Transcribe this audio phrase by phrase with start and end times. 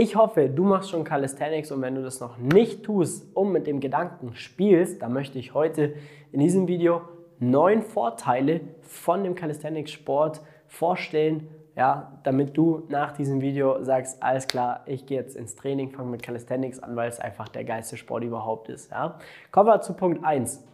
[0.00, 3.66] Ich hoffe, du machst schon Calisthenics und wenn du das noch nicht tust und mit
[3.66, 5.94] dem Gedanken spielst, dann möchte ich heute
[6.30, 7.00] in diesem Video
[7.40, 14.84] neun Vorteile von dem Calisthenics-Sport vorstellen, ja, damit du nach diesem Video sagst, alles klar,
[14.86, 18.22] ich gehe jetzt ins Training, fange mit Calisthenics an, weil es einfach der geilste Sport
[18.22, 18.92] überhaupt ist.
[18.92, 19.18] Ja.
[19.50, 20.64] Kommen wir zu Punkt 1.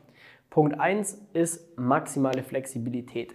[0.50, 3.34] Punkt 1 ist maximale Flexibilität.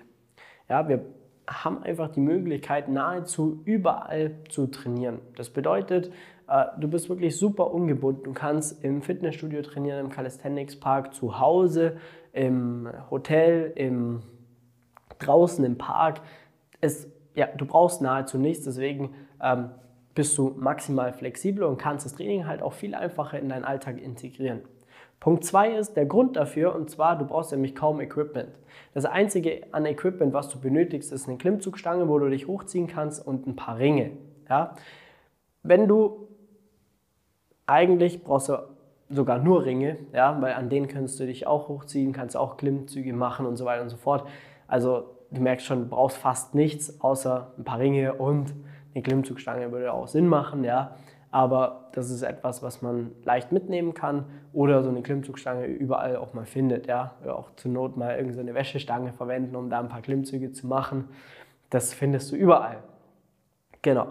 [0.69, 1.03] Ja, wir
[1.49, 5.19] haben einfach die Möglichkeit, nahezu überall zu trainieren.
[5.35, 6.11] Das bedeutet,
[6.47, 8.23] äh, du bist wirklich super ungebunden.
[8.23, 11.97] Du kannst im Fitnessstudio trainieren, im Calisthenics Park, zu Hause,
[12.33, 14.21] im Hotel, im,
[15.19, 16.21] draußen im Park.
[16.81, 19.71] Es, ja, du brauchst nahezu nichts, deswegen ähm,
[20.15, 24.01] bist du maximal flexibel und kannst das Training halt auch viel einfacher in deinen Alltag
[24.01, 24.61] integrieren.
[25.19, 28.49] Punkt 2 ist der Grund dafür und zwar, du brauchst nämlich kaum Equipment.
[28.93, 33.25] Das einzige an Equipment, was du benötigst, ist eine Klimmzugstange, wo du dich hochziehen kannst
[33.25, 34.11] und ein paar Ringe.
[34.49, 34.75] Ja?
[35.61, 36.27] Wenn du
[37.65, 38.57] eigentlich brauchst du
[39.09, 43.11] sogar nur Ringe, ja, weil an denen kannst du dich auch hochziehen, kannst auch Klimmzüge
[43.11, 44.25] machen und so weiter und so fort.
[44.67, 48.53] Also du merkst schon, du brauchst fast nichts außer ein paar Ringe und
[48.93, 50.95] eine Klimmzugstange würde auch Sinn machen, ja
[51.31, 56.33] aber das ist etwas, was man leicht mitnehmen kann oder so eine Klimmzugstange überall auch
[56.33, 56.87] mal findet.
[56.87, 57.15] Ja?
[57.23, 61.09] Oder auch zur Not mal irgendeine Wäschestange verwenden, um da ein paar Klimmzüge zu machen.
[61.69, 62.77] Das findest du überall.
[63.81, 64.07] Genau.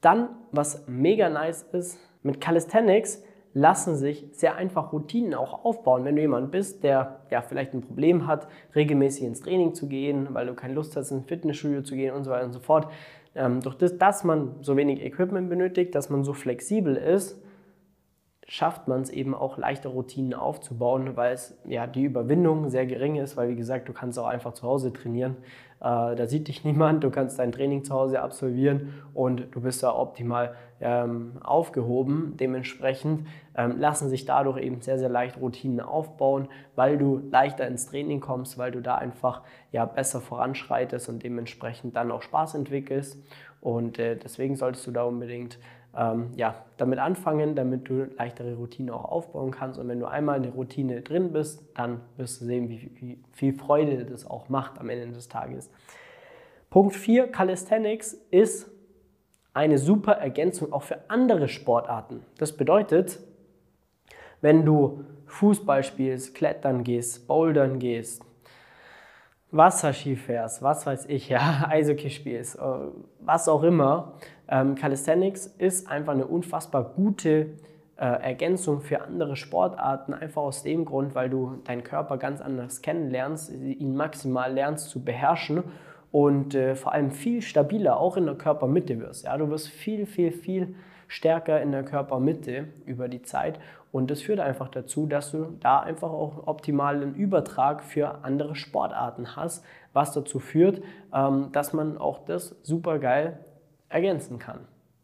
[0.00, 3.22] Dann, was mega nice ist, mit Calisthenics
[3.54, 6.04] lassen sich sehr einfach Routinen auch aufbauen.
[6.04, 10.28] Wenn du jemand bist, der ja vielleicht ein Problem hat, regelmäßig ins Training zu gehen,
[10.32, 12.88] weil du keine Lust hast, ins Fitnessstudio zu gehen und so weiter und so fort,
[13.34, 17.40] durch das, dass man so wenig Equipment benötigt, dass man so flexibel ist,
[18.52, 23.16] schafft man es eben auch leichter Routinen aufzubauen, weil es ja die Überwindung sehr gering
[23.16, 25.38] ist, weil wie gesagt, du kannst auch einfach zu Hause trainieren.
[25.80, 29.82] Äh, da sieht dich niemand, du kannst dein Training zu Hause absolvieren und du bist
[29.82, 32.36] da optimal ähm, aufgehoben.
[32.38, 37.86] Dementsprechend ähm, lassen sich dadurch eben sehr, sehr leicht Routinen aufbauen, weil du leichter ins
[37.86, 43.16] Training kommst, weil du da einfach ja, besser voranschreitest und dementsprechend dann auch Spaß entwickelst.
[43.62, 45.58] Und äh, deswegen solltest du da unbedingt
[45.96, 49.78] ähm, ja, damit anfangen, damit du leichtere Routinen auch aufbauen kannst.
[49.78, 53.18] Und wenn du einmal in der Routine drin bist, dann wirst du sehen, wie, wie
[53.32, 55.70] viel Freude das auch macht am Ende des Tages.
[56.70, 58.70] Punkt 4, Calisthenics ist
[59.54, 62.24] eine super Ergänzung auch für andere Sportarten.
[62.38, 63.20] Das bedeutet,
[64.40, 68.24] wenn du Fußball spielst, Klettern gehst, Bouldern gehst,
[69.52, 72.62] Wasserski fährst, was weiß ich, ja, Eishockey spielst, äh,
[73.20, 74.14] was auch immer,
[74.48, 77.50] ähm, Calisthenics ist einfach eine unfassbar gute
[77.96, 82.82] äh, Ergänzung für andere Sportarten, einfach aus dem Grund, weil du deinen Körper ganz anders
[82.82, 85.62] kennenlernst, ihn maximal lernst zu beherrschen
[86.12, 89.24] und äh, vor allem viel stabiler auch in der Körpermitte wirst.
[89.24, 89.36] Ja?
[89.36, 90.74] Du wirst viel, viel, viel
[91.08, 93.58] stärker in der Körpermitte über die Zeit
[93.92, 99.36] und das führt einfach dazu, dass du da einfach auch optimalen Übertrag für andere Sportarten
[99.36, 100.82] hast, was dazu führt,
[101.14, 103.38] ähm, dass man auch das super geil
[103.90, 104.60] ergänzen kann.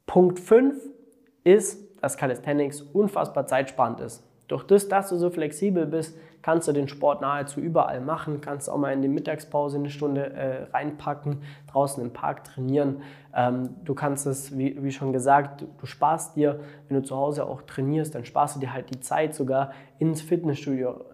[0.07, 0.75] Punkt 5
[1.45, 4.25] ist, dass Calisthenics unfassbar zeitsparend ist.
[4.49, 8.71] Durch das, dass du so flexibel bist, kannst du den Sport nahezu überall machen, kannst
[8.71, 13.03] auch mal in die Mittagspause eine Stunde äh, reinpacken, draußen im Park trainieren.
[13.35, 17.17] Ähm, du kannst es, wie, wie schon gesagt, du, du, sparst dir, wenn du zu
[17.17, 21.05] Hause auch trainierst, dann sparst du dir halt die Zeit sogar ins Fitnessstudio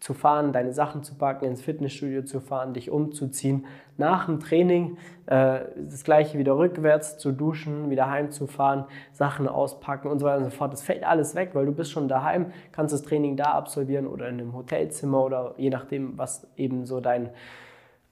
[0.00, 3.66] zu fahren, deine Sachen zu packen, ins Fitnessstudio zu fahren, dich umzuziehen,
[3.98, 4.96] nach dem Training
[5.26, 10.44] äh, das gleiche wieder rückwärts zu duschen, wieder heimzufahren, Sachen auspacken und so weiter und
[10.44, 10.72] so fort.
[10.72, 14.28] Das fällt alles weg, weil du bist schon daheim, kannst das Training da absolvieren oder
[14.28, 17.30] in einem Hotelzimmer oder je nachdem, was eben so dein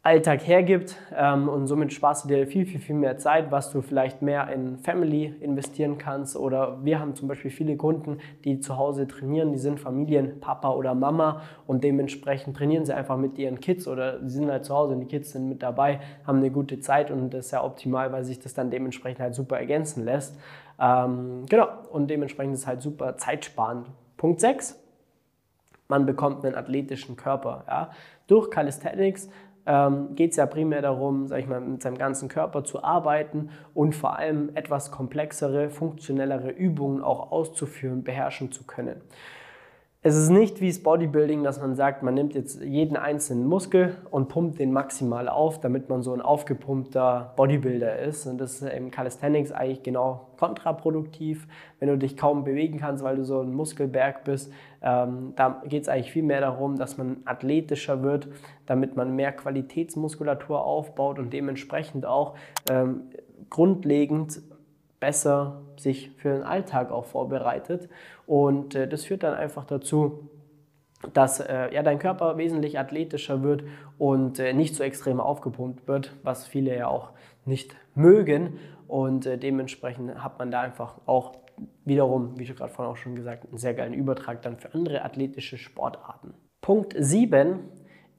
[0.08, 3.82] Alltag hergibt ähm, und somit sparst du dir viel, viel, viel mehr Zeit, was du
[3.82, 8.78] vielleicht mehr in Family investieren kannst oder wir haben zum Beispiel viele Kunden, die zu
[8.78, 13.60] Hause trainieren, die sind Familien, Papa oder Mama und dementsprechend trainieren sie einfach mit ihren
[13.60, 16.50] Kids oder sie sind halt zu Hause und die Kids sind mit dabei, haben eine
[16.50, 20.06] gute Zeit und das ist ja optimal, weil sich das dann dementsprechend halt super ergänzen
[20.06, 20.38] lässt.
[20.80, 23.88] Ähm, genau, und dementsprechend ist halt super zeitsparend.
[24.16, 24.82] Punkt 6,
[25.88, 27.64] man bekommt einen athletischen Körper.
[27.66, 27.90] Ja.
[28.26, 29.30] Durch Calisthenics
[29.68, 33.50] ähm, geht es ja primär darum, sag ich mal, mit seinem ganzen Körper zu arbeiten
[33.74, 39.02] und vor allem etwas komplexere, funktionellere Übungen auch auszuführen, beherrschen zu können.
[40.00, 43.96] Es ist nicht wie das Bodybuilding, dass man sagt, man nimmt jetzt jeden einzelnen Muskel
[44.12, 48.24] und pumpt den maximal auf, damit man so ein aufgepumpter Bodybuilder ist.
[48.26, 51.48] Und das ist im Calisthenics eigentlich genau kontraproduktiv.
[51.80, 54.52] Wenn du dich kaum bewegen kannst, weil du so ein Muskelberg bist,
[54.82, 58.28] ähm, da geht es eigentlich viel mehr darum, dass man athletischer wird,
[58.66, 62.36] damit man mehr Qualitätsmuskulatur aufbaut und dementsprechend auch
[62.70, 63.00] ähm,
[63.50, 64.42] grundlegend
[65.00, 67.88] besser sich für den Alltag auch vorbereitet.
[68.26, 70.28] Und äh, das führt dann einfach dazu,
[71.12, 73.62] dass äh, ja, dein Körper wesentlich athletischer wird
[73.98, 77.10] und äh, nicht so extrem aufgepumpt wird, was viele ja auch
[77.44, 78.58] nicht mögen.
[78.88, 81.36] Und äh, dementsprechend hat man da einfach auch
[81.84, 85.04] wiederum, wie ich gerade vorhin auch schon gesagt, einen sehr geilen Übertrag dann für andere
[85.04, 86.34] athletische Sportarten.
[86.60, 87.60] Punkt 7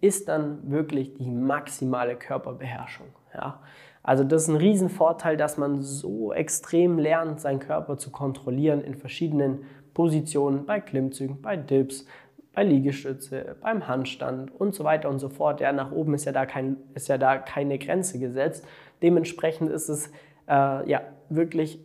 [0.02, 3.08] ist dann wirklich die maximale Körperbeherrschung.
[3.34, 3.60] Ja?
[4.10, 8.96] Also das ist ein Riesenvorteil, dass man so extrem lernt, seinen Körper zu kontrollieren in
[8.96, 12.08] verschiedenen Positionen, bei Klimmzügen, bei Dips,
[12.56, 15.62] bei Liegestütze, beim Handstand und so weiter und so fort.
[15.62, 18.66] Ja, nach oben ist ja da, kein, ist ja da keine Grenze gesetzt.
[19.04, 20.08] Dementsprechend ist es
[20.48, 21.80] äh, ja wirklich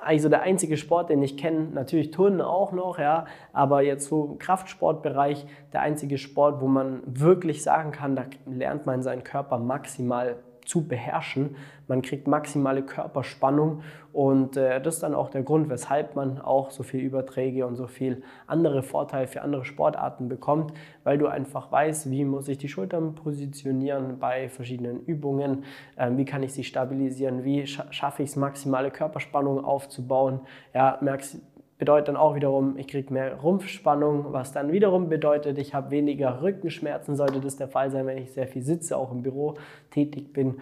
[0.00, 4.30] also der einzige Sport, den ich kenne, natürlich Turnen auch noch, ja, aber jetzt so
[4.32, 9.58] im Kraftsportbereich der einzige Sport, wo man wirklich sagen kann, da lernt man seinen Körper
[9.58, 10.36] maximal
[10.68, 11.56] zu beherrschen.
[11.86, 13.82] Man kriegt maximale Körperspannung
[14.12, 17.76] und äh, das ist dann auch der Grund, weshalb man auch so viel Überträge und
[17.76, 20.74] so viel andere Vorteile für andere Sportarten bekommt,
[21.04, 25.64] weil du einfach weißt, wie muss ich die Schultern positionieren bei verschiedenen Übungen,
[25.96, 30.40] äh, wie kann ich sie stabilisieren, wie scha schaffe ich es, maximale Körperspannung aufzubauen.
[30.74, 31.40] Ja, merkst,
[31.78, 36.42] bedeutet dann auch wiederum, ich kriege mehr Rumpfspannung, was dann wiederum bedeutet, ich habe weniger
[36.42, 39.54] Rückenschmerzen, sollte das der Fall sein, wenn ich sehr viel sitze, auch im Büro
[39.90, 40.60] tätig bin.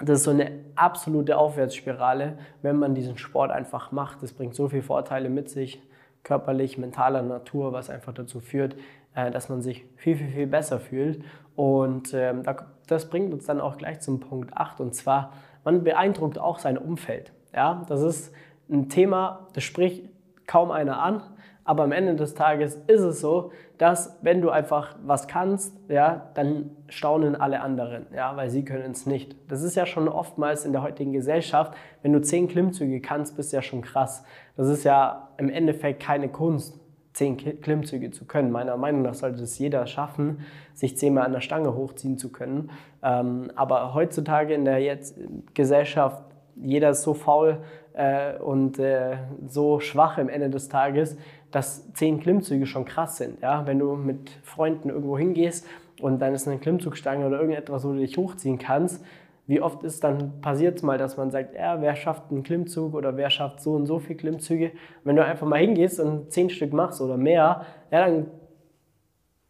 [0.00, 4.22] Das ist so eine absolute Aufwärtsspirale, wenn man diesen Sport einfach macht.
[4.22, 5.80] Das bringt so viele Vorteile mit sich,
[6.24, 8.76] körperlich, mentaler Natur, was einfach dazu führt,
[9.14, 11.22] äh, dass man sich viel, viel, viel besser fühlt.
[11.54, 12.42] Und ähm,
[12.88, 15.32] das bringt uns dann auch gleich zum Punkt 8 und zwar,
[15.64, 17.32] man beeindruckt auch sein Umfeld.
[17.54, 18.34] Ja, das ist
[18.70, 20.08] ein Thema, das spricht
[20.46, 21.22] kaum einer an,
[21.64, 26.30] aber am Ende des Tages ist es so, dass wenn du einfach was kannst, ja,
[26.34, 29.36] dann staunen alle anderen, ja, weil sie können es nicht.
[29.48, 33.52] Das ist ja schon oftmals in der heutigen Gesellschaft, wenn du zehn Klimmzüge kannst, bist
[33.52, 34.24] du ja schon krass.
[34.56, 36.80] Das ist ja im Endeffekt keine Kunst,
[37.12, 38.50] zehn Klimmzüge zu können.
[38.50, 40.40] Meiner Meinung nach sollte es jeder schaffen,
[40.74, 42.70] sich zehnmal an der Stange hochziehen zu können.
[43.02, 45.18] Ähm, aber heutzutage in der jetzt
[45.54, 46.24] Gesellschaft,
[46.56, 47.58] jeder ist so faul,
[47.94, 49.16] äh, und äh,
[49.46, 51.16] so schwach am Ende des Tages,
[51.50, 53.40] dass zehn Klimmzüge schon krass sind.
[53.40, 53.66] Ja?
[53.66, 55.66] Wenn du mit Freunden irgendwo hingehst
[56.00, 59.04] und dann ist eine Klimmzugstange oder irgendetwas, wo du dich hochziehen kannst,
[59.46, 63.16] wie oft ist dann passiert mal, dass man sagt, ja, wer schafft einen Klimmzug oder
[63.16, 64.70] wer schafft so und so viele Klimmzüge?
[65.04, 68.28] Wenn du einfach mal hingehst und zehn Stück machst oder mehr, ja, dann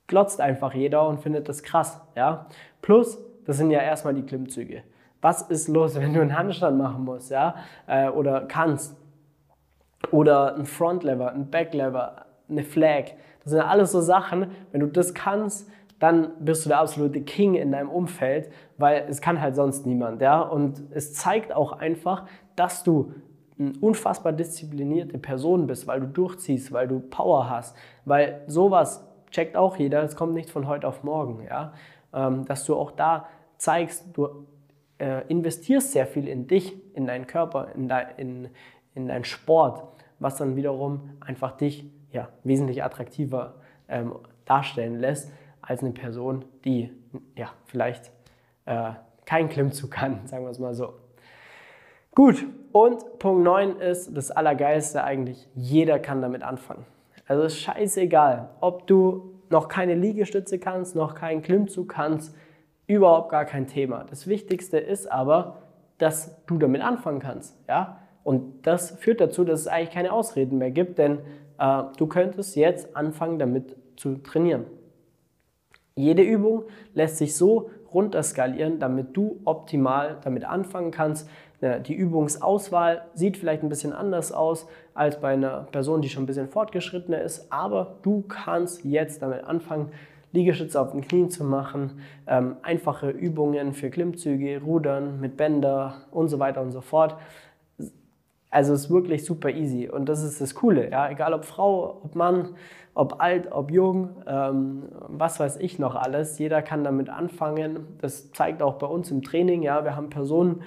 [0.07, 2.01] glotzt einfach jeder und findet das krass.
[2.17, 2.47] Ja?
[2.81, 4.83] Plus, das sind ja erstmal die Klimmzüge
[5.23, 7.55] was ist los, wenn du einen Handstand machen musst, ja,
[7.87, 8.97] äh, oder kannst.
[10.11, 13.13] Oder ein Frontlever, ein Backlever, eine Flag.
[13.45, 15.71] Das sind alles so Sachen, wenn du das kannst,
[16.01, 20.21] dann bist du der absolute King in deinem Umfeld, weil es kann halt sonst niemand,
[20.21, 20.41] ja.
[20.41, 22.27] Und es zeigt auch einfach,
[22.57, 23.15] dass du
[23.61, 29.57] eine unfassbar disziplinierte Person bist, weil du durchziehst, weil du Power hast, weil sowas checkt
[29.57, 31.73] auch jeder, es kommt nicht von heute auf morgen, ja.
[32.13, 34.47] Ähm, dass du auch da zeigst, du
[35.03, 38.49] äh, investierst sehr viel in dich, in deinen Körper, in, de, in,
[38.95, 39.83] in deinen Sport,
[40.21, 43.57] was dann wiederum einfach dich ja, wesentlich attraktiver
[43.89, 44.15] ähm,
[44.45, 46.93] darstellen lässt als eine Person, die
[47.37, 48.13] ja, vielleicht
[48.67, 48.93] äh,
[49.27, 50.95] keinen Klimmzug kann, sagen wir es mal so.
[52.15, 56.85] Gut, und Punkt 9 ist das Allergeilste eigentlich, jeder kann damit anfangen.
[57.27, 62.37] Also ist scheißegal, ob du noch keine Liegestütze kannst, noch keinen Klimmzug kannst,
[62.87, 64.05] überhaupt gar kein Thema.
[64.09, 65.63] Das Wichtigste ist aber,
[65.99, 67.57] dass du damit anfangen kannst.
[67.69, 68.01] Ja?
[68.25, 71.21] Und das führt dazu, dass es eigentlich keine Ausreden mehr gibt, denn
[71.59, 74.67] äh, du könntest jetzt anfangen, damit zu trainieren.
[75.95, 81.29] Jede Übung lässt sich so runterskalieren, damit du optimal damit anfangen kannst.
[81.87, 86.27] Die Übungsauswahl sieht vielleicht ein bisschen anders aus als bei einer Person, die schon ein
[86.27, 89.93] bisschen fortgeschrittener ist, aber du kannst jetzt damit anfangen,
[90.33, 96.29] Liegestütze auf den Knien zu machen, ähm, einfache Übungen für Klimmzüge, Rudern mit Bänder und
[96.29, 97.17] so weiter und so fort.
[98.51, 101.09] Also es ist wirklich super easy und das ist das Coole, ja?
[101.11, 102.51] egal ob Frau, ob Mann,
[102.95, 107.87] ob alt, ob jung, ähm, was weiß ich noch alles, jeder kann damit anfangen.
[108.01, 110.63] Das zeigt auch bei uns im Training, ja, wir haben Personen,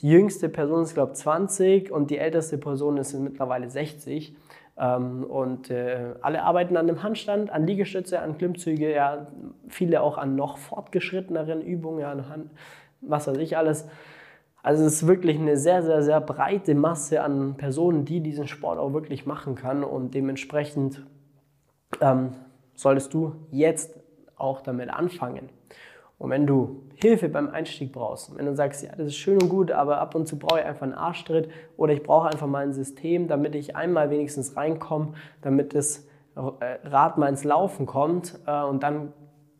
[0.00, 4.36] die jüngste Person ist glaube ich 20 und die älteste Person ist mittlerweile 60 ähm,
[4.78, 9.26] und äh, alle arbeiten an dem Handstand, an Liegestütze, an Klimmzüge, ja,
[9.68, 12.50] viele auch an noch fortgeschritteneren Übungen, ja, an
[13.00, 13.88] was weiß ich alles.
[14.62, 18.78] Also es ist wirklich eine sehr, sehr, sehr breite Masse an Personen, die diesen Sport
[18.78, 21.06] auch wirklich machen kann und dementsprechend
[22.00, 22.34] ähm,
[22.74, 23.98] solltest du jetzt
[24.36, 25.48] auch damit anfangen.
[26.18, 29.48] Und wenn du Hilfe beim Einstieg brauchst, wenn du sagst, ja, das ist schön und
[29.48, 32.64] gut, aber ab und zu brauche ich einfach einen Arschtritt oder ich brauche einfach mal
[32.64, 36.40] ein System, damit ich einmal wenigstens reinkomme, damit das äh,
[36.88, 39.12] Rad mal ins Laufen kommt äh, und dann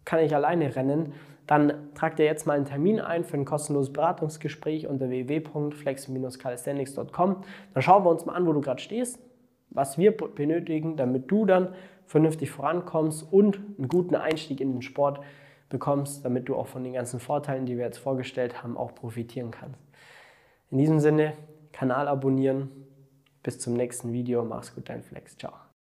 [0.04, 1.12] kann ich alleine rennen,
[1.46, 7.36] dann trag dir jetzt mal einen Termin ein für ein kostenloses Beratungsgespräch unter www.flex-calisthenics.com.
[7.74, 9.18] Dann schauen wir uns mal an, wo du gerade stehst,
[9.70, 11.68] was wir benötigen, damit du dann
[12.06, 15.20] vernünftig vorankommst und einen guten Einstieg in den Sport
[15.68, 19.50] bekommst, damit du auch von den ganzen Vorteilen, die wir jetzt vorgestellt haben, auch profitieren
[19.50, 19.80] kannst.
[20.70, 21.34] In diesem Sinne,
[21.72, 22.70] Kanal abonnieren.
[23.42, 24.44] Bis zum nächsten Video.
[24.44, 25.36] Mach's gut, dein Flex.
[25.36, 25.67] Ciao.